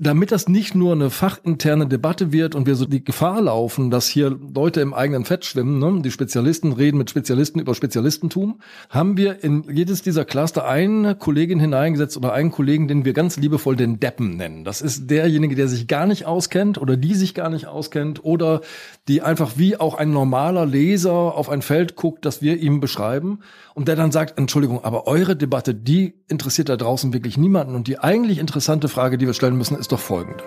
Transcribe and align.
damit 0.00 0.32
das 0.32 0.48
nicht 0.48 0.74
nur 0.74 0.92
eine 0.92 1.10
fachinterne 1.10 1.86
Debatte 1.86 2.32
wird 2.32 2.54
und 2.54 2.66
wir 2.66 2.74
so 2.74 2.86
die 2.86 3.04
Gefahr 3.04 3.40
laufen, 3.42 3.90
dass 3.90 4.06
hier 4.08 4.36
Leute 4.54 4.80
im 4.80 4.94
eigenen 4.94 5.24
Fett 5.24 5.44
schwimmen, 5.44 5.78
ne? 5.78 6.02
die 6.02 6.10
Spezialisten 6.10 6.72
reden 6.72 6.98
mit 6.98 7.10
Spezialisten 7.10 7.60
über 7.60 7.74
Spezialistentum, 7.74 8.60
haben 8.90 9.16
wir 9.16 9.42
in 9.42 9.64
jedes 9.70 10.02
dieser 10.02 10.24
Cluster 10.24 10.66
eine 10.66 11.14
Kollegin 11.14 11.60
hineingesetzt 11.60 12.16
oder 12.16 12.32
einen 12.32 12.50
Kollegen, 12.50 12.88
den 12.88 13.04
wir 13.04 13.12
ganz 13.12 13.36
liebevoll 13.36 13.76
den 13.76 14.00
Deppen 14.00 14.36
nennen. 14.36 14.64
Das 14.64 14.80
ist 14.80 15.10
derjenige, 15.10 15.54
der 15.54 15.68
sich 15.68 15.86
gar 15.86 16.06
nicht 16.06 16.26
auskennt 16.26 16.78
oder 16.78 16.96
die 16.96 17.14
sich 17.14 17.34
gar 17.34 17.50
nicht 17.50 17.66
auskennt 17.66 18.24
oder 18.24 18.60
die 19.08 19.22
einfach 19.22 19.52
wie 19.56 19.76
auch 19.76 19.96
ein 19.96 20.12
normaler 20.12 20.66
Leser 20.66 21.12
auf 21.12 21.48
ein 21.48 21.62
Feld 21.62 21.96
guckt, 21.96 22.24
das 22.24 22.42
wir 22.42 22.58
ihm 22.58 22.80
beschreiben 22.80 23.40
und 23.78 23.86
der 23.86 23.94
dann 23.94 24.10
sagt, 24.10 24.36
Entschuldigung, 24.38 24.82
aber 24.82 25.06
eure 25.06 25.36
Debatte, 25.36 25.72
die 25.72 26.14
interessiert 26.26 26.68
da 26.68 26.76
draußen 26.76 27.12
wirklich 27.12 27.38
niemanden 27.38 27.76
und 27.76 27.86
die 27.86 28.00
eigentlich 28.00 28.40
interessante 28.40 28.88
Frage, 28.88 29.18
die 29.18 29.26
wir 29.26 29.34
stellen 29.34 29.56
müssen, 29.56 29.78
ist 29.78 29.92
doch 29.92 30.00
folgende. 30.00 30.42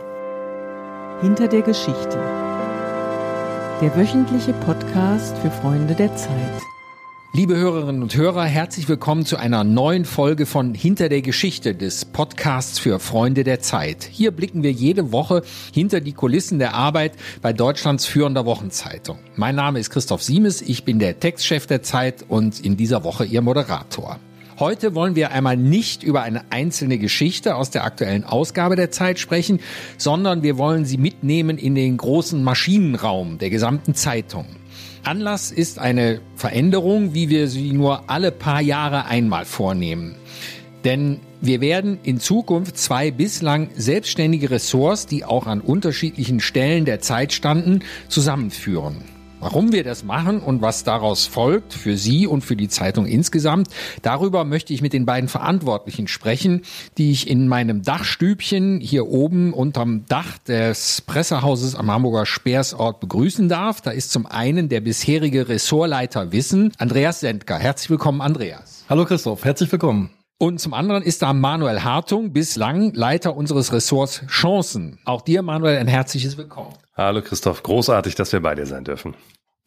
Hinter 1.22 1.48
der 1.48 1.62
Geschichte. 1.62 2.18
Der 3.80 3.96
wöchentliche 3.96 4.52
Podcast 4.52 5.38
für 5.38 5.50
Freunde 5.50 5.96
der 5.96 6.14
Zeit. 6.18 6.62
Liebe 7.34 7.56
Hörerinnen 7.56 8.04
und 8.04 8.14
Hörer, 8.18 8.44
herzlich 8.44 8.90
willkommen 8.90 9.26
zu 9.26 9.38
einer 9.38 9.64
neuen 9.64 10.04
Folge 10.04 10.46
von 10.46 10.74
Hinter 10.74 11.08
der 11.08 11.22
Geschichte 11.22 11.74
des 11.74 12.04
Podcasts 12.04 12.78
für 12.78 13.00
Freunde 13.00 13.46
der 13.46 13.62
Zeit. 13.62 14.04
Hier 14.04 14.32
blicken 14.32 14.64
wir 14.64 14.74
jede 14.74 15.14
Woche 15.14 15.42
hinter 15.74 16.02
die 16.02 16.12
Kulissen 16.12 16.60
der 16.60 16.74
Arbeit 16.74 17.14
bei 17.42 17.54
Deutschlands 17.54 18.06
führender 18.06 18.46
Wochenzeitung. 18.46 19.18
Mein 19.38 19.56
Name 19.56 19.80
ist 19.80 19.92
Christoph 19.92 20.22
Siemes, 20.22 20.62
ich 20.62 20.84
bin 20.84 21.00
der 21.00 21.22
Textchef 21.22 21.68
der 21.68 21.82
Zeit 21.84 22.26
und 22.28 22.60
in 22.60 22.76
dieser 22.76 23.06
Woche 23.06 23.24
Ihr 23.24 23.42
Moderator. 23.42 24.20
Heute 24.60 24.94
wollen 24.94 25.16
wir 25.16 25.32
einmal 25.32 25.56
nicht 25.56 26.04
über 26.04 26.24
eine 26.24 26.44
einzelne 26.52 26.98
Geschichte 26.98 27.56
aus 27.56 27.70
der 27.70 27.86
aktuellen 27.86 28.26
Ausgabe 28.26 28.76
der 28.76 28.92
Zeit 28.92 29.20
sprechen, 29.20 29.62
sondern 29.98 30.44
wir 30.44 30.58
wollen 30.58 30.84
Sie 30.84 30.98
mitnehmen 30.98 31.58
in 31.58 31.76
den 31.76 31.96
großen 31.96 32.44
Maschinenraum 32.44 33.38
der 33.38 33.50
gesamten 33.50 33.96
Zeitung. 33.96 34.46
Anlass 35.04 35.52
ist 35.52 35.80
eine 35.80 36.22
Veränderung, 36.36 37.14
wie 37.14 37.30
wir 37.30 37.48
sie 37.48 37.72
nur 37.72 38.10
alle 38.10 38.32
paar 38.32 38.62
Jahre 38.62 39.06
einmal 39.06 39.46
vornehmen. 39.46 40.16
Denn 40.84 41.20
wir 41.42 41.60
werden 41.62 42.00
in 42.04 42.20
Zukunft 42.20 42.78
zwei 42.78 43.10
bislang 43.10 43.70
selbstständige 43.76 44.52
Ressorts, 44.52 45.08
die 45.08 45.26
auch 45.26 45.48
an 45.48 45.62
unterschiedlichen 45.62 46.40
Stellen 46.40 46.86
der 46.86 47.00
Zeit 47.00 47.34
standen, 47.34 47.82
zusammenführen. 48.10 48.98
Warum 49.42 49.72
wir 49.72 49.84
das 49.84 50.04
machen 50.04 50.40
und 50.40 50.62
was 50.62 50.84
daraus 50.84 51.26
folgt 51.26 51.74
für 51.74 51.98
Sie 51.98 52.28
und 52.28 52.46
für 52.46 52.56
die 52.56 52.68
Zeitung 52.68 53.08
insgesamt, 53.08 53.70
darüber 54.04 54.46
möchte 54.46 54.72
ich 54.72 54.84
mit 54.84 54.94
den 54.94 55.08
beiden 55.08 55.28
Verantwortlichen 55.28 56.08
sprechen, 56.08 56.62
die 57.00 57.10
ich 57.10 57.28
in 57.28 57.48
meinem 57.48 57.82
Dachstübchen 57.82 58.80
hier 58.80 59.08
oben 59.08 59.52
unterm 59.52 60.06
Dach 60.08 60.38
des 60.38 61.02
Pressehauses 61.02 61.74
am 61.74 61.90
Hamburger 61.90 62.28
Speersort 62.28 63.00
begrüßen 63.00 63.50
darf. 63.50 63.82
Da 63.82 63.90
ist 63.90 64.12
zum 64.12 64.28
einen 64.28 64.70
der 64.70 64.82
bisherige 64.82 65.50
Ressortleiter 65.50 66.32
Wissen, 66.32 66.72
Andreas 66.78 67.22
Sendker. 67.22 67.58
Herzlich 67.58 67.90
willkommen, 67.90 68.22
Andreas. 68.22 68.86
Hallo 68.90 69.06
Christoph, 69.06 69.44
herzlich 69.44 69.72
willkommen. 69.72 70.12
Und 70.42 70.60
zum 70.60 70.74
anderen 70.74 71.04
ist 71.04 71.22
da 71.22 71.34
Manuel 71.34 71.84
Hartung, 71.84 72.34
bislang 72.34 72.94
Leiter 72.96 73.36
unseres 73.36 73.72
Ressorts 73.74 74.26
Chancen. 74.26 74.98
Auch 75.06 75.22
dir, 75.22 75.44
Manuel, 75.44 75.78
ein 75.78 75.88
herzliches 75.88 76.36
Willkommen. 76.36 76.74
Hallo 76.96 77.22
Christoph, 77.22 77.62
großartig, 77.62 78.16
dass 78.16 78.34
wir 78.34 78.40
bei 78.40 78.56
dir 78.56 78.66
sein 78.66 78.84
dürfen. 78.84 79.14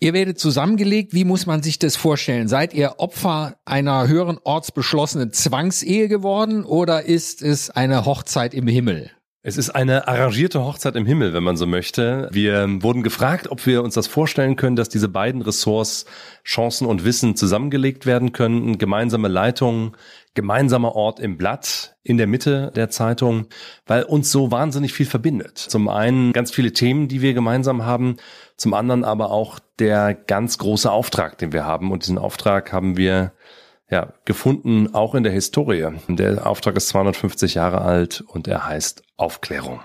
Ihr 0.00 0.14
werdet 0.14 0.41
zusammengelegt. 0.41 1.14
Wie 1.14 1.25
muss 1.25 1.47
man 1.47 1.62
sich 1.62 1.78
das 1.78 1.95
vorstellen? 1.95 2.48
Seid 2.48 2.75
ihr 2.75 2.95
Opfer 2.98 3.55
einer 3.64 4.08
höheren 4.08 4.41
ortsbeschlossenen 4.42 5.33
Zwangsehe 5.33 6.08
geworden 6.08 6.64
oder 6.64 7.05
ist 7.05 7.41
es 7.41 7.70
eine 7.70 8.05
Hochzeit 8.05 8.52
im 8.52 8.67
Himmel? 8.67 9.12
Es 9.47 9.59
ist 9.59 9.69
eine 9.69 10.09
arrangierte 10.09 10.64
Hochzeit 10.64 10.97
im 10.97 11.05
Himmel, 11.05 11.34
wenn 11.34 11.42
man 11.42 11.59
so 11.59 11.67
möchte. 11.67 12.31
Wir 12.33 12.67
wurden 12.83 13.03
gefragt, 13.03 13.51
ob 13.51 13.67
wir 13.67 13.83
uns 13.83 13.92
das 13.92 14.06
vorstellen 14.06 14.56
können, 14.56 14.75
dass 14.75 14.89
diese 14.89 15.11
beiden 15.11 15.42
Ressorts 15.42 16.06
Chancen 16.47 16.86
und 16.86 17.05
Wissen 17.05 17.36
zusammengelegt 17.36 18.07
werden 18.07 18.33
können. 18.33 18.79
Gemeinsame 18.79 19.29
Leitung, 19.29 19.98
gemeinsamer 20.33 20.95
Ort 20.95 21.20
im 21.20 21.36
Blatt 21.36 21.95
in 22.02 22.17
der 22.17 22.27
Mitte 22.27 22.73
der 22.74 22.89
Zeitung, 22.89 23.48
weil 23.86 24.05
uns 24.05 24.33
so 24.33 24.51
wahnsinnig 24.51 24.95
viel 24.95 25.05
verbindet. 25.05 25.58
Zum 25.58 25.91
einen 25.91 26.33
ganz 26.33 26.51
viele 26.51 26.73
Themen, 26.73 27.08
die 27.08 27.20
wir 27.20 27.35
gemeinsam 27.35 27.85
haben, 27.85 28.17
zum 28.57 28.73
anderen 28.73 29.05
aber 29.05 29.30
auch 29.30 29.58
der 29.79 30.14
ganz 30.14 30.57
große 30.57 30.91
Auftrag, 30.91 31.36
den 31.36 31.52
wir 31.52 31.67
haben. 31.67 31.92
Und 31.92 32.05
diesen 32.05 32.17
Auftrag 32.17 32.73
haben 32.73 32.97
wir 32.97 33.33
ja, 33.91 34.14
gefunden, 34.24 34.95
auch 34.95 35.14
in 35.14 35.23
der 35.23 35.33
Historie. 35.33 35.86
Der 36.08 36.47
Auftrag 36.47 36.77
ist 36.77 36.89
250 36.89 37.52
Jahre 37.55 37.83
alt 37.83 38.24
und 38.27 38.48
er 38.48 38.67
heißt 38.67 39.04
Aufklärung. 39.17 39.80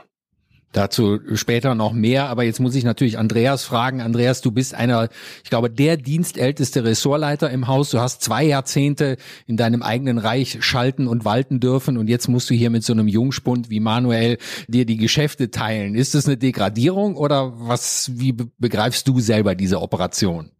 Dazu 0.71 1.19
später 1.33 1.73
noch 1.73 1.93
mehr, 1.93 2.29
aber 2.29 2.43
jetzt 2.43 2.59
muss 2.59 2.75
ich 2.75 2.83
natürlich 2.83 3.17
Andreas 3.17 3.63
fragen. 3.63 4.01
Andreas, 4.01 4.41
du 4.41 4.51
bist 4.51 4.75
einer, 4.75 5.09
ich 5.43 5.49
glaube, 5.49 5.71
der 5.71 5.97
dienstälteste 5.97 6.83
Ressortleiter 6.83 7.49
im 7.49 7.67
Haus. 7.67 7.89
Du 7.89 7.99
hast 7.99 8.21
zwei 8.21 8.43
Jahrzehnte 8.43 9.17
in 9.47 9.57
deinem 9.57 9.81
eigenen 9.81 10.19
Reich 10.19 10.59
schalten 10.61 11.07
und 11.07 11.25
walten 11.25 11.59
dürfen 11.59 11.97
und 11.97 12.07
jetzt 12.07 12.27
musst 12.27 12.51
du 12.51 12.53
hier 12.53 12.69
mit 12.69 12.83
so 12.83 12.93
einem 12.93 13.07
Jungspund 13.07 13.71
wie 13.71 13.79
Manuel 13.79 14.37
dir 14.67 14.85
die 14.85 14.97
Geschäfte 14.97 15.49
teilen. 15.49 15.95
Ist 15.95 16.13
das 16.13 16.27
eine 16.27 16.37
Degradierung 16.37 17.15
oder 17.15 17.53
was, 17.55 18.11
wie 18.13 18.33
begreifst 18.33 19.07
du 19.07 19.19
selber 19.19 19.55
diese 19.55 19.81
Operation? 19.81 20.51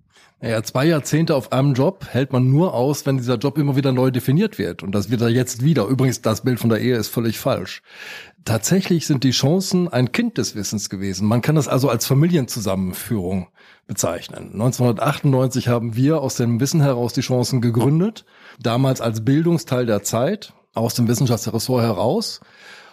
Ja, 0.41 0.63
zwei 0.63 0.85
Jahrzehnte 0.85 1.35
auf 1.35 1.51
einem 1.51 1.73
Job 1.73 2.05
hält 2.09 2.31
man 2.31 2.49
nur 2.49 2.73
aus, 2.73 3.05
wenn 3.05 3.17
dieser 3.17 3.35
Job 3.35 3.57
immer 3.57 3.75
wieder 3.75 3.91
neu 3.91 4.09
definiert 4.09 4.57
wird. 4.57 4.83
Und 4.83 4.93
das 4.93 5.09
wird 5.09 5.19
er 5.19 5.27
jetzt 5.27 5.63
wieder. 5.63 5.85
Übrigens, 5.85 6.21
das 6.21 6.41
Bild 6.41 6.61
von 6.61 6.69
der 6.69 6.79
Ehe 6.79 6.95
ist 6.95 7.09
völlig 7.09 7.37
falsch. 7.37 7.81
Tatsächlich 8.45 9.05
sind 9.05 9.25
die 9.25 9.31
Chancen 9.31 9.89
ein 9.89 10.13
Kind 10.13 10.37
des 10.37 10.55
Wissens 10.55 10.89
gewesen. 10.89 11.27
Man 11.27 11.41
kann 11.41 11.55
das 11.55 11.67
also 11.67 11.89
als 11.89 12.05
Familienzusammenführung 12.05 13.47
bezeichnen. 13.85 14.53
1998 14.53 15.67
haben 15.67 15.97
wir 15.97 16.21
aus 16.21 16.35
dem 16.35 16.61
Wissen 16.61 16.81
heraus 16.81 17.11
die 17.11 17.21
Chancen 17.21 17.59
gegründet. 17.59 18.23
Damals 18.61 19.01
als 19.01 19.25
Bildungsteil 19.25 19.85
der 19.85 20.03
Zeit, 20.03 20.53
aus 20.73 20.93
dem 20.93 21.09
Wissenschaftsressort 21.09 21.83
heraus. 21.83 22.39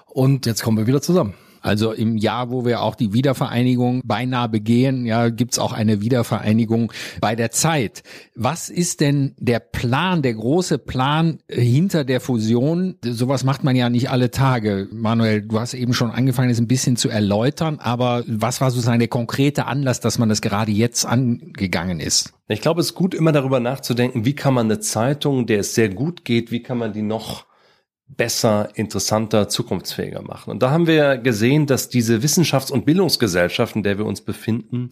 Und 0.07 0.47
jetzt 0.47 0.65
kommen 0.65 0.79
wir 0.79 0.89
wieder 0.89 1.03
zusammen. 1.03 1.35
Also 1.67 1.91
im 1.91 2.17
Jahr, 2.17 2.53
wo 2.53 2.65
wir 2.65 2.81
auch 2.81 2.95
die 2.95 3.13
Wiedervereinigung 3.13 4.01
beinahe 4.05 4.49
begehen, 4.49 5.05
ja, 5.05 5.31
gibt's 5.31 5.59
auch 5.59 5.73
eine 5.73 6.01
Wiedervereinigung 6.01 6.93
bei 7.21 7.35
der 7.35 7.51
Zeit. 7.51 8.05
Was 8.37 8.69
ist 8.69 9.01
denn 9.01 9.35
der 9.37 9.59
Plan, 9.59 10.23
der 10.23 10.35
große 10.35 10.79
Plan 10.79 11.39
hinter 11.51 12.05
der 12.05 12.21
Fusion? 12.21 12.95
Sowas 13.05 13.43
macht 13.43 13.65
man 13.65 13.75
ja 13.75 13.91
nicht 13.91 14.11
alle 14.11 14.31
Tage. 14.31 14.87
Manuel, 14.93 15.43
du 15.43 15.59
hast 15.59 15.75
eben 15.75 15.93
schon 15.93 16.13
angefangen, 16.13 16.51
es 16.51 16.61
ein 16.61 16.69
bisschen 16.69 16.97
zu 16.97 17.09
erläutern, 17.09 17.81
aber 17.81 18.23
was 18.29 18.61
war 18.61 18.71
sozusagen 18.71 19.01
der 19.01 19.09
konkrete 19.09 19.67
Anlass, 19.67 19.99
dass 19.99 20.19
man 20.19 20.29
das 20.29 20.43
gerade 20.43 20.71
jetzt 20.71 21.05
angegangen 21.05 21.99
ist? 21.99 22.33
Ich 22.47 22.61
glaube, 22.61 22.81
es 22.81 22.91
ist 22.91 22.95
gut, 22.95 23.13
immer 23.13 23.33
darüber 23.33 23.59
nachzudenken, 23.59 24.25
wie 24.25 24.35
kann 24.35 24.55
man 24.55 24.67
eine 24.67 24.79
Zeitung, 24.79 25.47
der 25.47 25.59
es 25.59 25.75
sehr 25.75 25.89
gut 25.89 26.25
geht, 26.25 26.53
wie 26.53 26.63
kann 26.63 26.79
man 26.79 26.93
die 26.93 27.03
noch 27.03 27.45
besser, 28.09 28.71
interessanter, 28.75 29.49
zukunftsfähiger 29.49 30.23
machen. 30.23 30.51
Und 30.51 30.63
da 30.63 30.71
haben 30.71 30.87
wir 30.87 31.19
gesehen, 31.19 31.67
dass 31.67 31.89
diese 31.89 32.23
Wissenschafts- 32.23 32.71
und 32.71 32.87
Bildungsgesellschaft, 32.87 33.75
in 33.77 33.83
der 33.83 33.99
wir 33.99 34.07
uns 34.07 34.21
befinden, 34.21 34.91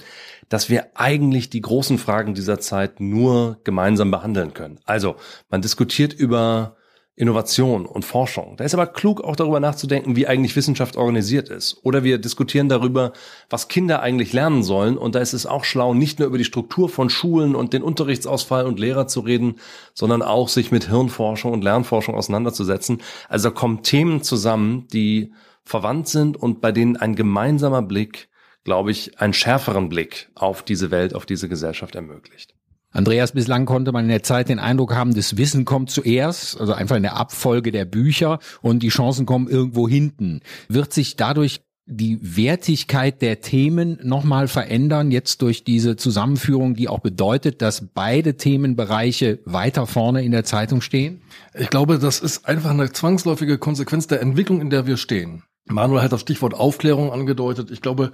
dass 0.49 0.69
wir 0.69 0.89
eigentlich 0.95 1.49
die 1.49 1.61
großen 1.61 1.99
Fragen 1.99 2.35
dieser 2.35 2.59
Zeit 2.59 3.01
nur 3.01 3.61
gemeinsam 3.65 4.11
behandeln 4.11 4.53
können. 4.53 4.81
Also 4.85 5.17
man 5.49 5.63
diskutiert 5.63 6.13
über 6.13 6.77
Innovation 7.17 7.87
und 7.87 8.05
Forschung. 8.05 8.57
Da 8.57 8.65
ist 8.65 8.75
aber 8.75 8.89
klug 8.89 9.21
auch 9.21 9.37
darüber 9.37 9.61
nachzudenken, 9.61 10.17
wie 10.17 10.27
eigentlich 10.27 10.57
Wissenschaft 10.57 10.97
organisiert 10.97 11.49
ist. 11.49 11.79
Oder 11.85 12.03
wir 12.03 12.19
diskutieren 12.19 12.69
darüber, 12.69 13.13
was 13.49 13.69
Kinder 13.69 14.01
eigentlich 14.01 14.33
lernen 14.33 14.65
sollen. 14.65 14.99
Und 14.99 15.15
da 15.15 15.21
ist 15.21 15.33
es 15.33 15.47
auch 15.47 15.65
schlau, 15.65 15.95
nicht 15.95 16.19
nur 16.19 16.27
über 16.27 16.39
die 16.39 16.45
Struktur 16.45 16.89
von 16.89 17.11
Schulen 17.11 17.55
und 17.55 17.73
den 17.73 17.85
Unterrichtsausfall 17.85 18.67
und 18.67 18.81
Lehrer 18.81 19.07
zu 19.07 19.21
reden, 19.21 19.57
sondern 19.95 20.23
auch 20.23 20.49
sich 20.49 20.73
mit 20.73 20.89
Hirnforschung 20.89 21.53
und 21.53 21.63
Lernforschung 21.63 22.17
auseinanderzusetzen. 22.17 23.01
Also 23.29 23.51
da 23.51 23.55
kommen 23.55 23.85
Themen 23.85 24.23
zusammen, 24.23 24.89
die 24.93 25.33
verwandt 25.65 26.09
sind 26.09 26.37
und 26.37 26.61
bei 26.61 26.73
denen 26.73 26.97
ein 26.97 27.15
gemeinsamer 27.15 27.83
Blick, 27.83 28.29
glaube 28.65 28.91
ich, 28.91 29.21
einen 29.21 29.35
schärferen 29.35 29.89
Blick 29.89 30.31
auf 30.35 30.65
diese 30.65 30.91
Welt, 30.91 31.15
auf 31.15 31.27
diese 31.27 31.49
Gesellschaft 31.49 31.95
ermöglicht. 31.95 32.54
Andreas, 32.95 33.33
bislang 33.33 33.67
konnte 33.67 33.91
man 33.91 34.05
in 34.05 34.11
der 34.11 34.23
Zeit 34.23 34.49
den 34.49 34.61
Eindruck 34.61 34.95
haben, 34.95 35.15
das 35.15 35.37
Wissen 35.37 35.65
kommt 35.65 35.91
zuerst, 35.91 36.59
also 36.61 36.73
einfach 36.73 36.97
in 36.97 37.03
der 37.03 37.17
Abfolge 37.17 37.73
der 37.73 37.85
Bücher 37.85 38.39
und 38.63 38.85
die 38.85 38.89
Chancen 38.89 39.27
kommen 39.27 39.49
irgendwo 39.49 39.89
hinten. 39.89 40.41
Wird 40.69 40.93
sich 40.93 41.17
dadurch 41.17 41.61
die 41.87 42.19
Wertigkeit 42.23 43.21
der 43.21 43.41
Themen 43.41 43.99
nochmal 44.03 44.47
verändern, 44.47 45.11
jetzt 45.11 45.43
durch 45.43 45.65
diese 45.65 45.97
Zusammenführung, 45.97 46.75
die 46.75 46.89
auch 46.89 47.01
bedeutet, 47.01 47.61
dass 47.61 47.89
beide 47.93 48.37
Themenbereiche 48.37 49.41
weiter 49.45 49.87
vorne 49.87 50.25
in 50.25 50.31
der 50.31 50.45
Zeitung 50.45 50.81
stehen? 50.81 51.21
Ich 51.53 51.71
glaube, 51.71 51.99
das 51.99 52.21
ist 52.21 52.47
einfach 52.47 52.71
eine 52.71 52.93
zwangsläufige 52.93 53.59
Konsequenz 53.59 54.07
der 54.07 54.23
Entwicklung, 54.23 54.61
in 54.61 54.71
der 54.71 54.87
wir 54.87 54.97
stehen. 54.97 55.43
Manuel 55.67 56.03
hat 56.03 56.13
das 56.13 56.21
Stichwort 56.21 56.55
Aufklärung 56.55 57.13
angedeutet. 57.13 57.71
Ich 57.71 57.83
glaube, 57.83 58.13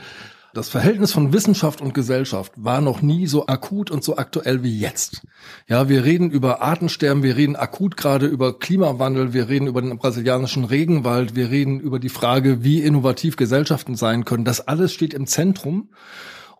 Das 0.52 0.68
Verhältnis 0.68 1.12
von 1.12 1.32
Wissenschaft 1.32 1.80
und 1.80 1.94
Gesellschaft 1.94 2.52
war 2.56 2.80
noch 2.80 3.02
nie 3.02 3.28
so 3.28 3.46
akut 3.46 3.92
und 3.92 4.02
so 4.02 4.16
aktuell 4.16 4.64
wie 4.64 4.80
jetzt. 4.80 5.22
Ja, 5.68 5.88
wir 5.88 6.02
reden 6.02 6.32
über 6.32 6.60
Artensterben, 6.60 7.22
wir 7.22 7.36
reden 7.36 7.54
akut 7.54 7.96
gerade 7.96 8.26
über 8.26 8.58
Klimawandel, 8.58 9.32
wir 9.32 9.48
reden 9.48 9.68
über 9.68 9.80
den 9.80 9.96
brasilianischen 9.96 10.64
Regenwald, 10.64 11.36
wir 11.36 11.50
reden 11.50 11.78
über 11.78 12.00
die 12.00 12.08
Frage, 12.08 12.64
wie 12.64 12.82
innovativ 12.82 13.36
Gesellschaften 13.36 13.94
sein 13.94 14.24
können. 14.24 14.44
Das 14.44 14.66
alles 14.66 14.92
steht 14.92 15.14
im 15.14 15.28
Zentrum. 15.28 15.90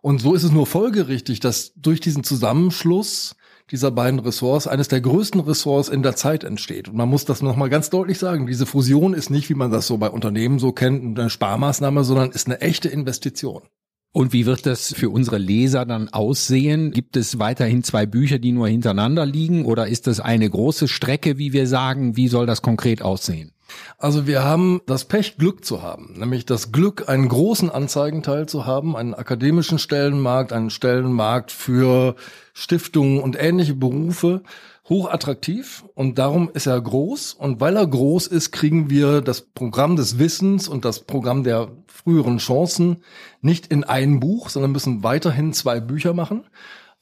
Und 0.01 0.21
so 0.21 0.35
ist 0.35 0.43
es 0.43 0.51
nur 0.51 0.67
folgerichtig, 0.67 1.41
dass 1.41 1.73
durch 1.75 1.99
diesen 1.99 2.23
Zusammenschluss 2.23 3.35
dieser 3.71 3.91
beiden 3.91 4.19
Ressorts 4.19 4.67
eines 4.67 4.87
der 4.87 5.01
größten 5.01 5.41
Ressorts 5.41 5.89
in 5.89 6.01
der 6.01 6.15
Zeit 6.15 6.45
entsteht. 6.45 6.87
Und 6.87 6.95
man 6.95 7.09
muss 7.09 7.25
das 7.25 7.41
nochmal 7.41 7.69
ganz 7.69 7.89
deutlich 7.89 8.19
sagen. 8.19 8.47
Diese 8.47 8.65
Fusion 8.65 9.13
ist 9.13 9.29
nicht, 9.29 9.49
wie 9.49 9.53
man 9.53 9.71
das 9.71 9.87
so 9.87 9.97
bei 9.97 10.09
Unternehmen 10.09 10.59
so 10.59 10.71
kennt, 10.71 11.19
eine 11.19 11.29
Sparmaßnahme, 11.29 12.03
sondern 12.05 12.31
ist 12.31 12.47
eine 12.47 12.61
echte 12.61 12.87
Investition. 12.89 13.63
Und 14.13 14.33
wie 14.33 14.45
wird 14.45 14.65
das 14.65 14.93
für 14.93 15.09
unsere 15.09 15.37
Leser 15.37 15.85
dann 15.85 16.09
aussehen? 16.09 16.91
Gibt 16.91 17.15
es 17.15 17.39
weiterhin 17.39 17.81
zwei 17.83 18.05
Bücher, 18.05 18.39
die 18.39 18.51
nur 18.51 18.67
hintereinander 18.67 19.25
liegen? 19.25 19.63
Oder 19.63 19.87
ist 19.87 20.05
das 20.07 20.19
eine 20.19 20.49
große 20.49 20.89
Strecke, 20.89 21.37
wie 21.37 21.53
wir 21.53 21.65
sagen? 21.65 22.17
Wie 22.17 22.27
soll 22.27 22.45
das 22.45 22.61
konkret 22.61 23.01
aussehen? 23.01 23.53
Also 23.97 24.27
wir 24.27 24.43
haben 24.43 24.81
das 24.85 25.05
Pech, 25.05 25.37
Glück 25.37 25.63
zu 25.63 25.81
haben, 25.81 26.15
nämlich 26.17 26.45
das 26.45 26.73
Glück, 26.73 27.07
einen 27.07 27.29
großen 27.29 27.69
Anzeigenteil 27.69 28.49
zu 28.49 28.65
haben, 28.65 28.97
einen 28.97 29.13
akademischen 29.13 29.79
Stellenmarkt, 29.79 30.51
einen 30.51 30.71
Stellenmarkt 30.71 31.51
für 31.51 32.15
Stiftungen 32.53 33.19
und 33.19 33.41
ähnliche 33.41 33.75
Berufe, 33.75 34.41
hochattraktiv 34.89 35.85
und 35.93 36.17
darum 36.17 36.49
ist 36.53 36.65
er 36.65 36.81
groß 36.81 37.33
und 37.33 37.61
weil 37.61 37.75
er 37.75 37.85
groß 37.85 38.27
ist, 38.27 38.51
kriegen 38.51 38.89
wir 38.89 39.21
das 39.21 39.41
Programm 39.41 39.95
des 39.95 40.17
Wissens 40.17 40.67
und 40.67 40.85
das 40.85 41.01
Programm 41.01 41.43
der 41.43 41.69
früheren 41.87 42.39
Chancen 42.39 42.97
nicht 43.41 43.67
in 43.67 43.83
ein 43.83 44.19
Buch, 44.19 44.49
sondern 44.49 44.71
müssen 44.71 45.03
weiterhin 45.03 45.53
zwei 45.53 45.79
Bücher 45.79 46.13
machen. 46.13 46.43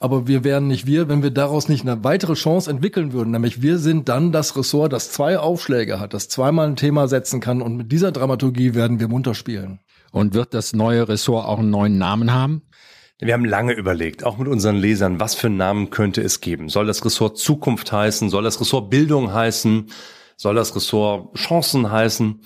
Aber 0.01 0.27
wir 0.27 0.45
wären 0.45 0.67
nicht 0.67 0.85
wir, 0.85 1.09
wenn 1.09 1.23
wir 1.23 1.31
daraus 1.31 1.67
nicht 1.67 1.85
eine 1.85 2.05
weitere 2.05 2.33
Chance 2.33 2.71
entwickeln 2.71 3.11
würden. 3.11 3.31
Nämlich 3.31 3.61
wir 3.61 3.79
sind 3.79 4.07
dann 4.07 4.31
das 4.31 4.55
Ressort, 4.55 4.93
das 4.93 5.11
zwei 5.11 5.37
Aufschläge 5.37 5.99
hat, 5.99 6.13
das 6.13 6.29
zweimal 6.29 6.67
ein 6.67 6.77
Thema 6.77 7.09
setzen 7.09 7.41
kann 7.41 7.61
und 7.61 7.75
mit 7.75 7.91
dieser 7.91 8.13
Dramaturgie 8.13 8.75
werden 8.75 9.01
wir 9.01 9.09
munter 9.09 9.35
spielen. 9.35 9.79
Und 10.11 10.33
wird 10.33 10.53
das 10.53 10.73
neue 10.73 11.07
Ressort 11.07 11.45
auch 11.45 11.59
einen 11.59 11.69
neuen 11.69 11.97
Namen 11.97 12.33
haben? 12.33 12.63
Wir 13.21 13.33
haben 13.33 13.43
lange 13.43 13.73
überlegt, 13.73 14.23
auch 14.23 14.37
mit 14.37 14.47
unseren 14.47 14.77
Lesern, 14.77 15.19
was 15.19 15.35
für 15.35 15.49
Namen 15.49 15.89
könnte 15.89 16.21
es 16.21 16.39
geben? 16.39 16.69
Soll 16.69 16.87
das 16.87 17.03
Ressort 17.03 17.37
Zukunft 17.37 17.91
heißen? 17.91 18.29
Soll 18.29 18.43
das 18.43 18.61
Ressort 18.61 18.89
Bildung 18.89 19.33
heißen? 19.33 19.91
Soll 20.37 20.55
das 20.55 20.73
Ressort 20.73 21.35
Chancen 21.35 21.91
heißen? 21.91 22.41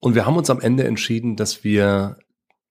Und 0.00 0.14
wir 0.16 0.26
haben 0.26 0.36
uns 0.36 0.50
am 0.50 0.60
Ende 0.60 0.82
entschieden, 0.82 1.36
dass 1.36 1.62
wir 1.62 2.18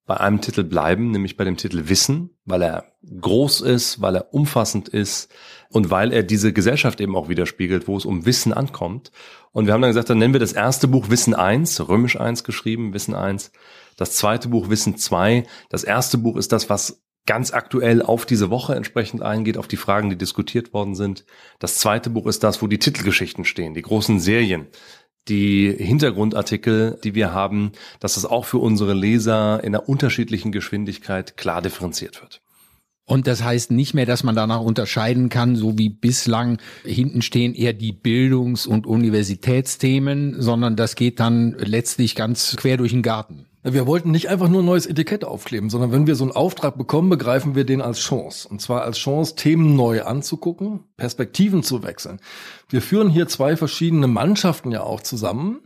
bei 0.05 0.17
einem 0.17 0.41
Titel 0.41 0.63
bleiben, 0.65 1.11
nämlich 1.11 1.37
bei 1.37 1.45
dem 1.45 1.55
Titel 1.55 1.87
Wissen, 1.87 2.29
weil 2.43 2.61
er 2.61 2.91
groß 3.21 3.61
ist, 3.61 4.01
weil 4.01 4.17
er 4.17 4.33
umfassend 4.33 4.89
ist 4.89 5.31
und 5.69 5.89
weil 5.89 6.11
er 6.11 6.23
diese 6.23 6.51
Gesellschaft 6.51 6.99
eben 6.99 7.15
auch 7.15 7.29
widerspiegelt, 7.29 7.87
wo 7.87 7.95
es 7.95 8.05
um 8.05 8.25
Wissen 8.25 8.53
ankommt. 8.53 9.11
Und 9.51 9.65
wir 9.65 9.73
haben 9.73 9.81
dann 9.81 9.91
gesagt, 9.91 10.09
dann 10.09 10.19
nennen 10.19 10.33
wir 10.33 10.39
das 10.41 10.53
erste 10.53 10.89
Buch 10.89 11.09
Wissen 11.09 11.33
1, 11.33 11.87
römisch 11.87 12.19
1 12.19 12.43
geschrieben, 12.43 12.93
Wissen 12.93 13.15
1. 13.15 13.51
Das 13.97 14.11
zweite 14.11 14.49
Buch 14.49 14.69
Wissen 14.69 14.97
2. 14.97 15.45
Das 15.69 15.85
erste 15.85 16.17
Buch 16.17 16.35
ist 16.35 16.51
das, 16.51 16.69
was 16.69 17.04
ganz 17.25 17.51
aktuell 17.53 18.01
auf 18.01 18.25
diese 18.25 18.49
Woche 18.49 18.75
entsprechend 18.75 19.21
eingeht, 19.21 19.57
auf 19.57 19.67
die 19.67 19.77
Fragen, 19.77 20.09
die 20.09 20.17
diskutiert 20.17 20.73
worden 20.73 20.95
sind. 20.95 21.25
Das 21.59 21.79
zweite 21.79 22.09
Buch 22.09 22.27
ist 22.27 22.43
das, 22.43 22.61
wo 22.61 22.67
die 22.67 22.79
Titelgeschichten 22.79 23.45
stehen, 23.45 23.73
die 23.73 23.81
großen 23.81 24.19
Serien, 24.19 24.67
die 25.27 25.75
Hintergrundartikel, 25.77 26.99
die 27.03 27.15
wir 27.15 27.33
haben, 27.33 27.71
dass 27.99 28.15
das 28.15 28.25
auch 28.25 28.45
für 28.45 28.59
unsere 28.59 28.93
Leser 28.93 29.63
in 29.63 29.75
einer 29.75 29.89
unterschiedlichen 29.89 30.51
Geschwindigkeit 30.51 31.35
klar 31.35 31.61
differenziert 31.61 32.21
wird. 32.21 32.41
Und 33.07 33.27
das 33.27 33.43
heißt 33.43 33.69
nicht 33.69 33.93
mehr, 33.93 34.07
dass 34.07 34.23
man 34.23 34.35
danach 34.35 34.61
unterscheiden 34.61 35.29
kann, 35.29 35.55
so 35.55 35.77
wie 35.77 35.89
bislang 35.89 36.57
hinten 36.83 37.21
stehen 37.21 37.53
eher 37.53 37.73
die 37.73 37.91
Bildungs- 37.91 38.65
und 38.65 38.87
Universitätsthemen, 38.87 40.41
sondern 40.41 40.75
das 40.75 40.95
geht 40.95 41.19
dann 41.19 41.55
letztlich 41.59 42.15
ganz 42.15 42.55
quer 42.55 42.77
durch 42.77 42.91
den 42.91 43.03
Garten. 43.03 43.45
Wir 43.67 43.87
wollten 43.87 44.11
nicht 44.11 44.29
einfach 44.29 44.47
nur 44.47 44.61
ein 44.61 44.65
neues 44.65 44.85
Etikett 44.85 45.25
aufkleben, 45.25 45.71
sondern 45.71 45.91
wenn 45.91 46.05
wir 46.05 46.13
so 46.13 46.23
einen 46.23 46.33
Auftrag 46.33 46.77
bekommen, 46.77 47.09
begreifen 47.09 47.55
wir 47.55 47.63
den 47.65 47.81
als 47.81 47.99
Chance. 47.99 48.47
Und 48.47 48.61
zwar 48.61 48.83
als 48.83 48.99
Chance, 48.99 49.35
Themen 49.35 49.75
neu 49.75 50.03
anzugucken, 50.03 50.81
Perspektiven 50.97 51.63
zu 51.63 51.81
wechseln. 51.81 52.19
Wir 52.69 52.83
führen 52.83 53.09
hier 53.09 53.27
zwei 53.27 53.57
verschiedene 53.57 54.05
Mannschaften 54.05 54.71
ja 54.71 54.83
auch 54.83 55.01
zusammen. 55.01 55.61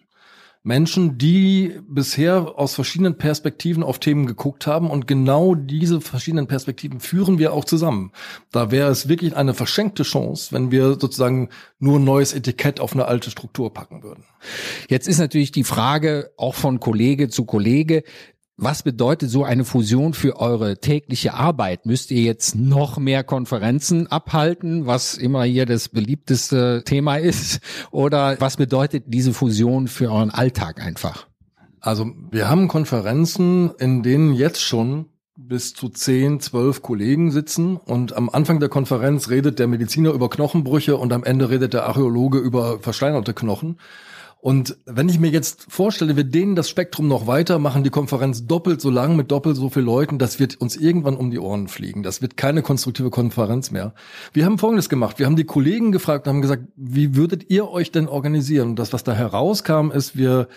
Menschen, 0.61 1.17
die 1.17 1.79
bisher 1.87 2.59
aus 2.59 2.75
verschiedenen 2.75 3.17
Perspektiven 3.17 3.81
auf 3.81 3.99
Themen 3.99 4.25
geguckt 4.25 4.67
haben 4.67 4.89
und 4.89 5.07
genau 5.07 5.55
diese 5.55 6.01
verschiedenen 6.01 6.47
Perspektiven 6.47 6.99
führen 6.99 7.39
wir 7.39 7.53
auch 7.53 7.63
zusammen. 7.63 8.11
Da 8.51 8.69
wäre 8.69 8.89
es 8.91 9.07
wirklich 9.07 9.37
eine 9.37 9.53
verschenkte 9.53 10.03
Chance, 10.03 10.51
wenn 10.51 10.69
wir 10.69 10.99
sozusagen 10.99 11.49
nur 11.79 11.97
ein 11.97 12.03
neues 12.03 12.33
Etikett 12.33 12.81
auf 12.81 12.91
eine 12.93 13.05
alte 13.05 13.31
Struktur 13.31 13.73
packen 13.73 14.03
würden. 14.03 14.25
Jetzt 14.89 15.07
ist 15.07 15.19
natürlich 15.19 15.51
die 15.51 15.63
Frage 15.63 16.31
auch 16.35 16.55
von 16.55 16.81
Kollege 16.81 17.29
zu 17.29 17.45
Kollege, 17.45 18.03
was 18.61 18.83
bedeutet 18.83 19.29
so 19.29 19.43
eine 19.43 19.63
Fusion 19.63 20.13
für 20.13 20.37
eure 20.37 20.77
tägliche 20.79 21.33
Arbeit? 21.33 21.85
Müsst 21.85 22.11
ihr 22.11 22.21
jetzt 22.21 22.55
noch 22.55 22.97
mehr 22.97 23.23
Konferenzen 23.23 24.07
abhalten, 24.07 24.85
was 24.85 25.15
immer 25.15 25.43
hier 25.43 25.65
das 25.65 25.89
beliebteste 25.89 26.83
Thema 26.85 27.15
ist? 27.15 27.61
Oder 27.91 28.35
was 28.39 28.57
bedeutet 28.57 29.05
diese 29.07 29.33
Fusion 29.33 29.87
für 29.87 30.11
euren 30.11 30.31
Alltag 30.31 30.81
einfach? 30.81 31.27
Also 31.79 32.11
wir 32.31 32.49
haben 32.49 32.67
Konferenzen, 32.67 33.71
in 33.79 34.03
denen 34.03 34.33
jetzt 34.33 34.61
schon 34.61 35.05
bis 35.37 35.73
zu 35.73 35.87
zehn, 35.87 36.41
zwölf 36.41 36.81
Kollegen 36.81 37.31
sitzen 37.31 37.77
und 37.77 38.11
am 38.15 38.29
Anfang 38.29 38.59
der 38.59 38.67
Konferenz 38.67 39.29
redet 39.29 39.57
der 39.57 39.67
Mediziner 39.67 40.11
über 40.11 40.29
Knochenbrüche 40.29 40.97
und 40.97 41.13
am 41.13 41.23
Ende 41.23 41.49
redet 41.49 41.73
der 41.73 41.85
Archäologe 41.85 42.39
über 42.39 42.79
versteinerte 42.79 43.33
Knochen. 43.33 43.77
Und 44.41 44.77
wenn 44.85 45.09
ich 45.09 45.19
mir 45.19 45.29
jetzt 45.29 45.65
vorstelle, 45.69 46.15
wir 46.15 46.23
dehnen 46.23 46.55
das 46.55 46.69
Spektrum 46.69 47.09
noch 47.09 47.27
weiter, 47.27 47.59
machen 47.59 47.83
die 47.83 47.89
Konferenz 47.89 48.47
doppelt 48.47 48.79
so 48.79 48.89
lang 48.89 49.17
mit 49.17 49.31
doppelt 49.31 49.57
so 49.57 49.69
vielen 49.69 49.85
Leuten, 49.85 50.17
das 50.17 50.39
wird 50.39 50.61
uns 50.61 50.77
irgendwann 50.77 51.17
um 51.17 51.29
die 51.29 51.39
Ohren 51.39 51.67
fliegen. 51.67 52.03
Das 52.03 52.21
wird 52.21 52.37
keine 52.37 52.61
konstruktive 52.61 53.09
Konferenz 53.09 53.71
mehr. 53.71 53.93
Wir 54.31 54.45
haben 54.45 54.57
Folgendes 54.57 54.87
gemacht. 54.87 55.19
Wir 55.19 55.25
haben 55.25 55.35
die 55.35 55.43
Kollegen 55.43 55.91
gefragt 55.91 56.25
und 56.25 56.35
haben 56.35 56.41
gesagt, 56.41 56.63
wie 56.77 57.17
würdet 57.17 57.49
ihr 57.49 57.69
euch 57.69 57.91
denn 57.91 58.07
organisieren? 58.07 58.69
Und 58.69 58.79
das, 58.79 58.93
was 58.93 59.03
da 59.03 59.11
herauskam, 59.11 59.91
ist, 59.91 60.17
wir 60.17 60.47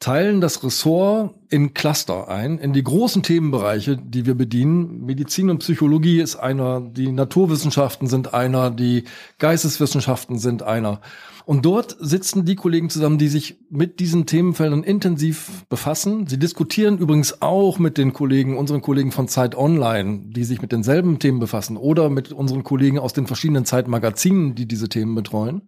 teilen 0.00 0.40
das 0.40 0.64
Ressort 0.64 1.34
in 1.50 1.74
Cluster 1.74 2.28
ein, 2.28 2.58
in 2.58 2.72
die 2.72 2.82
großen 2.82 3.22
Themenbereiche, 3.22 3.98
die 3.98 4.24
wir 4.24 4.34
bedienen. 4.34 5.04
Medizin 5.04 5.50
und 5.50 5.58
Psychologie 5.58 6.20
ist 6.20 6.36
einer, 6.36 6.80
die 6.80 7.12
Naturwissenschaften 7.12 8.08
sind 8.08 8.32
einer, 8.32 8.70
die 8.70 9.04
Geisteswissenschaften 9.38 10.38
sind 10.38 10.62
einer. 10.62 11.02
Und 11.44 11.66
dort 11.66 11.96
sitzen 12.00 12.46
die 12.46 12.54
Kollegen 12.54 12.88
zusammen, 12.88 13.18
die 13.18 13.28
sich 13.28 13.58
mit 13.68 14.00
diesen 14.00 14.24
Themenfeldern 14.24 14.84
intensiv 14.84 15.66
befassen. 15.68 16.26
Sie 16.26 16.38
diskutieren 16.38 16.96
übrigens 16.96 17.42
auch 17.42 17.78
mit 17.78 17.98
den 17.98 18.14
Kollegen, 18.14 18.56
unseren 18.56 18.80
Kollegen 18.80 19.12
von 19.12 19.28
Zeit 19.28 19.54
Online, 19.54 20.20
die 20.28 20.44
sich 20.44 20.62
mit 20.62 20.72
denselben 20.72 21.18
Themen 21.18 21.40
befassen 21.40 21.76
oder 21.76 22.08
mit 22.08 22.32
unseren 22.32 22.64
Kollegen 22.64 22.98
aus 22.98 23.12
den 23.12 23.26
verschiedenen 23.26 23.66
Zeitmagazinen, 23.66 24.54
die 24.54 24.66
diese 24.66 24.88
Themen 24.88 25.14
betreuen. 25.14 25.62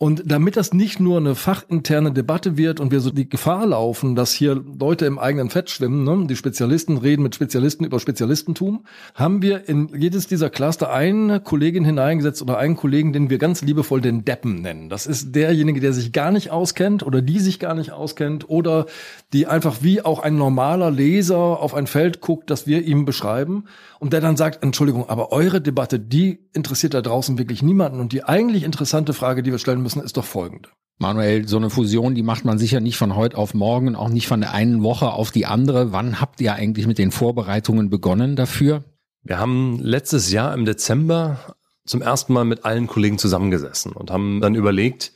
Und 0.00 0.22
damit 0.30 0.56
das 0.56 0.72
nicht 0.72 1.00
nur 1.00 1.16
eine 1.16 1.34
fachinterne 1.34 2.12
Debatte 2.12 2.56
wird 2.56 2.78
und 2.78 2.92
wir 2.92 3.00
so 3.00 3.10
die 3.10 3.28
Gefahr 3.28 3.66
laufen, 3.66 4.14
dass 4.14 4.32
hier 4.32 4.54
Leute 4.54 5.06
im 5.06 5.18
eigenen 5.18 5.50
Fett 5.50 5.70
schwimmen, 5.70 6.04
ne? 6.04 6.24
die 6.28 6.36
Spezialisten 6.36 6.98
reden 6.98 7.24
mit 7.24 7.34
Spezialisten 7.34 7.84
über 7.84 7.98
Spezialistentum, 7.98 8.84
haben 9.16 9.42
wir 9.42 9.68
in 9.68 9.88
jedes 9.98 10.28
dieser 10.28 10.50
Cluster 10.50 10.92
eine 10.92 11.40
Kollegin 11.40 11.84
hineingesetzt 11.84 12.42
oder 12.42 12.58
einen 12.58 12.76
Kollegen, 12.76 13.12
den 13.12 13.28
wir 13.28 13.38
ganz 13.38 13.62
liebevoll 13.62 14.00
den 14.00 14.24
Deppen 14.24 14.62
nennen. 14.62 14.88
Das 14.88 15.04
ist 15.04 15.34
derjenige, 15.34 15.80
der 15.80 15.92
sich 15.92 16.12
gar 16.12 16.30
nicht 16.30 16.52
auskennt 16.52 17.04
oder 17.04 17.20
die 17.20 17.40
sich 17.40 17.58
gar 17.58 17.74
nicht 17.74 17.90
auskennt 17.90 18.48
oder 18.48 18.86
die 19.32 19.48
einfach 19.48 19.78
wie 19.80 20.02
auch 20.02 20.20
ein 20.20 20.36
normaler 20.36 20.92
Leser 20.92 21.36
auf 21.36 21.74
ein 21.74 21.88
Feld 21.88 22.20
guckt, 22.20 22.50
das 22.50 22.68
wir 22.68 22.82
ihm 22.84 23.04
beschreiben 23.04 23.64
und 23.98 24.12
der 24.12 24.20
dann 24.20 24.36
sagt, 24.36 24.62
Entschuldigung, 24.62 25.08
aber 25.08 25.32
eure 25.32 25.60
Debatte, 25.60 25.98
die 25.98 26.38
interessiert 26.52 26.94
da 26.94 27.02
draußen 27.02 27.36
wirklich 27.36 27.64
niemanden 27.64 27.98
und 27.98 28.12
die 28.12 28.22
eigentlich 28.22 28.62
interessante 28.62 29.12
Frage, 29.12 29.42
die 29.42 29.50
wir 29.50 29.58
stellen 29.58 29.87
ist 29.96 30.16
doch 30.16 30.24
folgende. 30.24 30.68
Manuel, 30.98 31.46
so 31.46 31.56
eine 31.56 31.70
Fusion, 31.70 32.16
die 32.16 32.24
macht 32.24 32.44
man 32.44 32.58
sicher 32.58 32.80
nicht 32.80 32.96
von 32.96 33.14
heute 33.14 33.38
auf 33.38 33.54
morgen, 33.54 33.94
auch 33.94 34.08
nicht 34.08 34.26
von 34.26 34.40
der 34.40 34.52
einen 34.52 34.82
Woche 34.82 35.12
auf 35.12 35.30
die 35.30 35.46
andere. 35.46 35.92
Wann 35.92 36.20
habt 36.20 36.40
ihr 36.40 36.54
eigentlich 36.54 36.88
mit 36.88 36.98
den 36.98 37.12
Vorbereitungen 37.12 37.88
begonnen 37.88 38.34
dafür? 38.34 38.84
Wir 39.22 39.38
haben 39.38 39.78
letztes 39.80 40.32
Jahr 40.32 40.54
im 40.54 40.64
Dezember 40.64 41.54
zum 41.86 42.02
ersten 42.02 42.32
Mal 42.32 42.44
mit 42.44 42.64
allen 42.64 42.88
Kollegen 42.88 43.18
zusammengesessen 43.18 43.92
und 43.92 44.10
haben 44.10 44.40
dann 44.40 44.56
überlegt, 44.56 45.12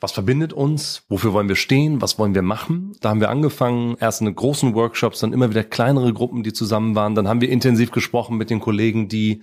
was 0.00 0.12
verbindet 0.12 0.52
uns, 0.52 1.04
wofür 1.08 1.32
wollen 1.32 1.48
wir 1.48 1.56
stehen, 1.56 2.00
was 2.00 2.18
wollen 2.18 2.34
wir 2.34 2.42
machen. 2.42 2.92
Da 3.00 3.10
haben 3.10 3.20
wir 3.20 3.28
angefangen, 3.28 3.96
erst 4.00 4.22
in 4.22 4.34
großen 4.34 4.74
Workshops, 4.74 5.20
dann 5.20 5.32
immer 5.32 5.50
wieder 5.50 5.62
kleinere 5.62 6.12
Gruppen, 6.12 6.42
die 6.42 6.52
zusammen 6.52 6.94
waren. 6.94 7.14
Dann 7.14 7.28
haben 7.28 7.40
wir 7.40 7.50
intensiv 7.50 7.90
gesprochen 7.90 8.38
mit 8.38 8.50
den 8.50 8.60
Kollegen, 8.60 9.08
die 9.08 9.42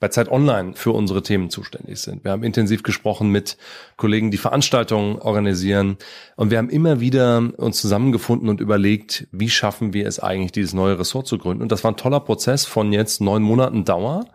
bei 0.00 0.08
Zeit 0.08 0.30
Online 0.30 0.74
für 0.74 0.92
unsere 0.92 1.22
Themen 1.22 1.50
zuständig 1.50 1.98
sind. 2.00 2.24
Wir 2.24 2.30
haben 2.30 2.44
intensiv 2.44 2.82
gesprochen 2.84 3.30
mit 3.30 3.56
Kollegen, 3.96 4.30
die 4.30 4.36
Veranstaltungen 4.36 5.18
organisieren. 5.18 5.96
Und 6.36 6.50
wir 6.50 6.58
haben 6.58 6.70
immer 6.70 7.00
wieder 7.00 7.50
uns 7.56 7.80
zusammengefunden 7.80 8.48
und 8.48 8.60
überlegt, 8.60 9.26
wie 9.32 9.50
schaffen 9.50 9.92
wir 9.92 10.06
es 10.06 10.20
eigentlich, 10.20 10.52
dieses 10.52 10.72
neue 10.72 10.98
Ressort 10.98 11.26
zu 11.26 11.36
gründen. 11.36 11.62
Und 11.62 11.72
das 11.72 11.82
war 11.82 11.90
ein 11.90 11.96
toller 11.96 12.20
Prozess 12.20 12.64
von 12.64 12.92
jetzt 12.92 13.20
neun 13.20 13.42
Monaten 13.42 13.84
Dauer. 13.84 14.26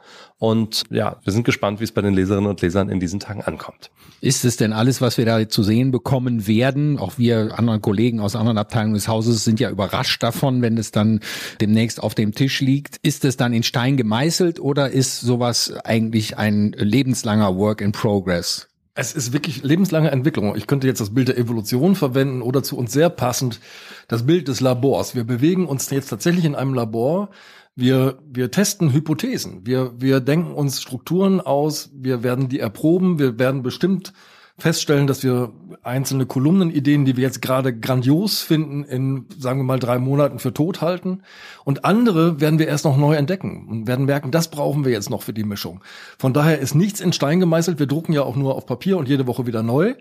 Und 0.44 0.84
ja, 0.90 1.16
wir 1.24 1.32
sind 1.32 1.46
gespannt, 1.46 1.80
wie 1.80 1.86
es 1.86 1.94
bei 1.94 2.02
den 2.02 2.14
Leserinnen 2.14 2.50
und 2.50 2.60
Lesern 2.60 2.90
in 2.90 3.00
diesen 3.00 3.22
Tagen 3.22 3.44
ankommt. 3.44 3.92
Ist 4.20 4.44
es 4.44 4.58
denn 4.58 4.74
alles, 4.74 5.00
was 5.00 5.18
wir 5.18 5.24
da 5.24 5.48
zu 5.48 5.64
sehen 5.64 5.92
bekommen 5.92 6.48
werden? 6.48 7.00
Auch 7.00 7.18
wir 7.18 7.58
anderen 7.58 7.82
Kollegen 7.82 8.20
aus 8.20 8.36
anderen 8.36 8.58
Abteilungen 8.58 8.96
des 8.96 9.08
Hauses 9.08 9.46
sind 9.46 9.62
ja 9.62 9.70
überrascht 9.70 10.22
davon, 10.22 10.62
wenn 10.62 10.78
es 10.78 10.92
dann 10.92 11.22
demnächst 11.62 12.04
auf 12.04 12.14
dem 12.14 12.34
Tisch 12.36 12.60
liegt. 12.60 12.98
Ist 13.04 13.24
es 13.24 13.38
dann 13.38 13.54
in 13.54 13.64
Stein 13.64 13.96
gemeißelt 13.96 14.60
oder 14.60 14.90
ist 14.90 15.22
sowas 15.22 15.76
eigentlich 15.86 16.38
ein 16.38 16.74
lebenslanger 16.78 17.56
Work 17.56 17.80
in 17.80 17.94
Progress? 17.94 18.68
Es 18.96 19.14
ist 19.14 19.32
wirklich 19.32 19.64
lebenslange 19.64 20.12
Entwicklung. 20.12 20.58
Ich 20.58 20.68
könnte 20.68 20.88
jetzt 20.88 21.00
das 21.00 21.14
Bild 21.14 21.30
der 21.30 21.38
Evolution 21.38 21.96
verwenden 21.96 22.42
oder 22.42 22.64
zu 22.64 22.78
uns 22.78 22.92
sehr 22.92 23.10
passend 23.10 23.62
das 24.10 24.26
Bild 24.26 24.50
des 24.50 24.60
Labors. 24.60 25.16
Wir 25.16 25.24
bewegen 25.24 25.68
uns 25.68 25.90
jetzt 25.90 26.10
tatsächlich 26.10 26.44
in 26.44 26.54
einem 26.54 26.74
Labor, 26.74 27.30
wir, 27.76 28.20
wir 28.26 28.52
testen 28.52 28.94
Hypothesen. 28.94 29.66
Wir, 29.66 29.94
wir 30.00 30.20
denken 30.20 30.54
uns 30.54 30.82
Strukturen 30.82 31.42
aus. 31.42 31.90
Wir 31.94 32.24
werden 32.24 32.50
die 32.50 32.60
erproben. 32.60 33.20
Wir 33.20 33.40
werden 33.40 33.64
bestimmt 33.64 34.14
feststellen, 34.58 35.08
dass 35.08 35.24
wir 35.24 35.52
einzelne 35.82 36.28
Kolumnenideen, 36.28 37.06
die 37.06 37.18
wir 37.18 37.24
jetzt 37.24 37.42
gerade 37.42 37.78
grandios 37.78 38.42
finden, 38.42 38.84
in, 38.84 39.26
sagen 39.40 39.60
wir 39.60 39.64
mal, 39.64 39.80
drei 39.80 39.98
Monaten 39.98 40.38
für 40.38 40.54
tot 40.54 40.82
halten. 40.82 41.24
Und 41.66 41.86
andere 41.86 42.40
werden 42.40 42.60
wir 42.60 42.68
erst 42.68 42.86
noch 42.86 42.98
neu 42.98 43.16
entdecken 43.16 43.68
und 43.68 43.88
werden 43.88 44.06
merken, 44.06 44.30
das 44.30 44.52
brauchen 44.52 44.86
wir 44.86 44.92
jetzt 44.92 45.10
noch 45.10 45.24
für 45.24 45.34
die 45.34 45.44
Mischung. 45.44 45.84
Von 46.20 46.34
daher 46.34 46.60
ist 46.60 46.76
nichts 46.76 47.02
in 47.02 47.14
Stein 47.14 47.40
gemeißelt. 47.40 47.80
Wir 47.80 47.88
drucken 47.88 48.14
ja 48.14 48.22
auch 48.22 48.36
nur 48.36 48.56
auf 48.56 48.68
Papier 48.68 48.98
und 48.98 49.10
jede 49.10 49.26
Woche 49.26 49.48
wieder 49.48 49.64
neu, 49.64 49.96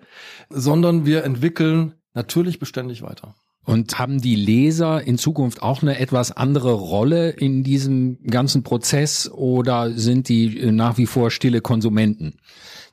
sondern 0.51 1.07
wir 1.07 1.25
entwickeln 1.25 1.95
natürlich 2.13 2.59
beständig 2.59 3.03
weiter. 3.03 3.35
Und 3.65 3.99
haben 3.99 4.21
die 4.21 4.35
Leser 4.35 5.07
in 5.07 5.19
Zukunft 5.19 5.63
auch 5.63 5.83
eine 5.83 5.99
etwas 6.01 6.33
andere 6.33 6.73
Rolle 6.73 7.31
in 7.31 7.63
diesem 7.63 8.19
ganzen 8.25 8.65
Prozess 8.65 9.31
oder 9.31 9.91
sind 9.93 10.29
die 10.29 10.59
äh, 10.59 10.73
nach 10.73 10.99
wie 10.99 11.07
vor 11.07 11.31
stille 11.31 11.61
Konsumenten? 11.61 12.35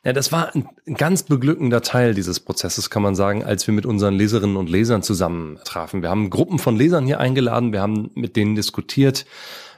Ja, 0.06 0.14
das 0.14 0.32
war 0.32 0.56
ein 0.56 0.70
ganz 0.96 1.24
beglückender 1.24 1.82
Teil 1.82 2.14
dieses 2.14 2.40
Prozesses, 2.40 2.90
kann 2.90 3.02
man 3.02 3.16
sagen, 3.16 3.44
als 3.44 3.68
wir 3.68 3.74
mit 3.74 3.86
unseren 3.86 4.14
Leserinnen 4.14 4.56
und 4.56 4.70
Lesern 4.70 5.04
zusammen 5.04 5.60
trafen. 5.66 6.02
Wir 6.02 6.10
haben 6.10 6.30
Gruppen 6.30 6.60
von 6.60 6.78
Lesern 6.78 7.06
hier 7.06 7.20
eingeladen, 7.20 7.74
wir 7.74 7.82
haben 7.82 8.12
mit 8.14 8.36
denen 8.36 8.56
diskutiert, 8.56 9.26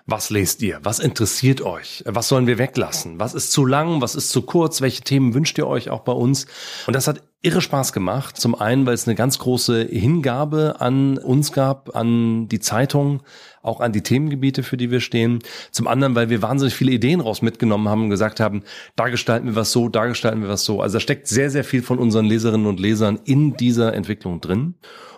was 0.05 0.29
lest 0.29 0.61
ihr? 0.61 0.79
Was 0.83 0.99
interessiert 0.99 1.61
euch? 1.61 2.03
Was 2.05 2.27
sollen 2.27 2.47
wir 2.47 2.57
weglassen? 2.57 3.19
Was 3.19 3.33
ist 3.33 3.51
zu 3.51 3.65
lang? 3.65 4.01
Was 4.01 4.15
ist 4.15 4.29
zu 4.29 4.41
kurz? 4.41 4.81
Welche 4.81 5.03
Themen 5.03 5.33
wünscht 5.33 5.57
ihr 5.57 5.67
euch 5.67 5.89
auch 5.89 6.01
bei 6.01 6.11
uns? 6.11 6.47
Und 6.87 6.95
das 6.95 7.07
hat 7.07 7.21
irre 7.41 7.61
Spaß 7.61 7.91
gemacht. 7.91 8.37
Zum 8.37 8.55
einen, 8.55 8.85
weil 8.85 8.93
es 8.93 9.07
eine 9.07 9.15
ganz 9.15 9.39
große 9.39 9.83
Hingabe 9.85 10.75
an 10.79 11.17
uns 11.17 11.51
gab, 11.51 11.95
an 11.95 12.47
die 12.47 12.59
Zeitung, 12.59 13.23
auch 13.63 13.79
an 13.79 13.91
die 13.91 14.03
Themengebiete, 14.03 14.63
für 14.63 14.77
die 14.77 14.91
wir 14.91 14.99
stehen. 14.99 15.39
Zum 15.71 15.87
anderen, 15.87 16.15
weil 16.15 16.29
wir 16.29 16.41
wahnsinnig 16.41 16.75
viele 16.75 16.91
Ideen 16.91 17.19
raus 17.19 17.41
mitgenommen 17.41 17.89
haben 17.89 18.03
und 18.03 18.09
gesagt 18.09 18.39
haben, 18.39 18.63
da 18.95 19.09
gestalten 19.09 19.47
wir 19.47 19.55
was 19.55 19.71
so, 19.71 19.89
da 19.89 20.05
gestalten 20.05 20.41
wir 20.41 20.49
was 20.49 20.65
so. 20.65 20.81
Also 20.81 20.97
da 20.97 20.99
steckt 20.99 21.27
sehr, 21.27 21.49
sehr 21.49 21.63
viel 21.63 21.81
von 21.81 21.97
unseren 21.97 22.25
Leserinnen 22.25 22.67
und 22.67 22.79
Lesern 22.79 23.19
in 23.25 23.55
dieser 23.57 23.93
Entwicklung 23.93 24.39
drin. 24.39 24.75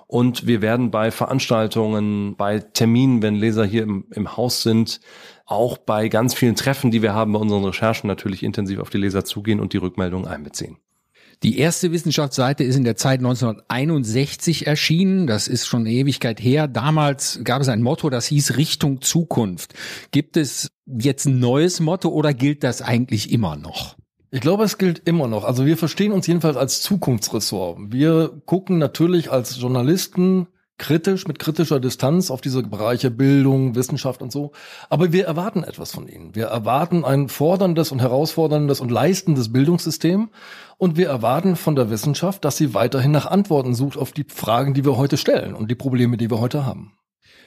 Und 0.08 0.46
wir 0.48 0.62
werden 0.62 0.92
bei 0.92 1.12
Veranstaltungen, 1.12 2.36
bei 2.36 2.60
Terminen, 2.60 3.22
wenn 3.22 3.36
Leser 3.36 3.66
hier 3.66 3.84
im, 3.84 4.06
im 4.12 4.38
Haus 4.38 4.62
sind, 4.62 5.02
auch 5.46 5.78
bei 5.78 6.08
ganz 6.08 6.34
vielen 6.36 6.56
Treffen, 6.56 6.92
die 6.92 7.02
wir 7.02 7.14
haben 7.14 7.34
bei 7.34 7.40
unseren 7.40 7.66
Recherchen, 7.66 8.08
natürlich 8.08 8.44
intensiv 8.44 8.80
auf 8.80 8.90
die 8.90 9.00
Leser 9.00 9.26
zugehen 9.26 9.60
und 9.60 9.74
die 9.74 9.78
Rückmeldungen 9.78 10.28
einbeziehen. 10.28 10.78
Die 11.44 11.58
erste 11.58 11.92
Wissenschaftsseite 11.92 12.64
ist 12.64 12.78
in 12.78 12.86
der 12.86 12.96
Zeit 12.96 13.20
1961 13.20 14.66
erschienen. 14.66 15.28
Das 15.28 15.50
ist 15.50 15.68
schon 15.68 15.82
eine 15.82 15.92
Ewigkeit 15.92 16.42
her. 16.42 16.70
Damals 16.70 17.42
gab 17.44 17.62
es 17.62 17.68
ein 17.68 17.82
Motto, 17.82 18.10
das 18.10 18.28
hieß 18.28 18.56
Richtung 18.56 19.02
Zukunft. 19.02 19.74
Gibt 20.12 20.38
es 20.38 20.72
jetzt 20.86 21.26
ein 21.26 21.40
neues 21.40 21.82
Motto 21.82 22.10
oder 22.10 22.34
gilt 22.34 22.64
das 22.64 22.82
eigentlich 22.82 23.30
immer 23.30 23.58
noch? 23.58 23.98
Ich 24.32 24.40
glaube, 24.40 24.64
es 24.64 24.78
gilt 24.78 25.00
immer 25.06 25.28
noch. 25.28 25.44
Also 25.44 25.66
wir 25.66 25.76
verstehen 25.76 26.14
uns 26.14 26.28
jedenfalls 26.28 26.56
als 26.56 26.82
Zukunftsressort. 26.82 27.92
Wir 27.92 28.42
gucken 28.46 28.78
natürlich 28.78 29.30
als 29.30 29.60
Journalisten 29.60 30.48
kritisch, 30.84 31.28
mit 31.30 31.40
kritischer 31.40 31.80
Distanz 31.80 32.30
auf 32.30 32.42
diese 32.42 32.62
Bereiche 32.62 33.10
Bildung, 33.10 33.74
Wissenschaft 33.74 34.22
und 34.22 34.34
so. 34.34 34.52
Aber 34.90 35.14
wir 35.14 35.26
erwarten 35.26 35.64
etwas 35.64 35.94
von 35.94 36.10
ihnen. 36.10 36.36
Wir 36.36 36.48
erwarten 36.48 37.06
ein 37.06 37.30
forderndes 37.30 37.94
und 37.94 38.00
herausforderndes 38.00 38.82
und 38.82 38.92
leistendes 38.92 39.54
Bildungssystem. 39.54 40.30
Und 40.78 40.98
wir 40.98 41.08
erwarten 41.08 41.56
von 41.56 41.78
der 41.78 41.90
Wissenschaft, 41.90 42.44
dass 42.44 42.58
sie 42.58 42.74
weiterhin 42.74 43.12
nach 43.12 43.28
Antworten 43.28 43.76
sucht 43.76 43.98
auf 43.98 44.12
die 44.12 44.26
Fragen, 44.28 44.74
die 44.74 44.84
wir 44.84 44.98
heute 44.98 45.16
stellen 45.16 45.56
und 45.56 45.72
die 45.72 45.76
Probleme, 45.76 46.18
die 46.18 46.30
wir 46.30 46.42
heute 46.42 46.66
haben. 46.66 46.92